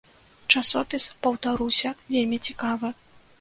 Часопіс, 0.53 1.05
паўтаруся, 1.27 1.93
вельмі 2.17 2.41
цікавы. 2.49 2.93